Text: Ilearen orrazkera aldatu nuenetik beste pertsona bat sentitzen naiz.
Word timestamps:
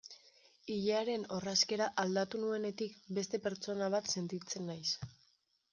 Ilearen 0.75 1.25
orrazkera 1.35 1.89
aldatu 2.05 2.41
nuenetik 2.45 2.97
beste 3.19 3.45
pertsona 3.47 3.95
bat 3.99 4.15
sentitzen 4.17 4.71
naiz. 4.73 4.87